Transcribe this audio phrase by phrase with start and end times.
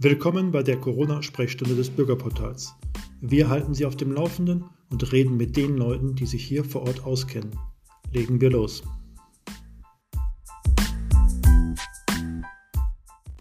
[0.00, 2.72] Willkommen bei der Corona-Sprechstunde des Bürgerportals.
[3.20, 6.82] Wir halten Sie auf dem Laufenden und reden mit den Leuten, die sich hier vor
[6.82, 7.50] Ort auskennen.
[8.12, 8.84] Legen wir los.